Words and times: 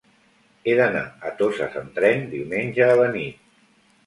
He 0.63 0.73
d'anar 0.79 1.03
a 1.31 1.33
Toses 1.41 1.77
amb 1.83 1.93
tren 1.99 2.25
diumenge 2.33 2.89
a 2.89 2.97
la 3.03 3.07
nit. 3.19 3.47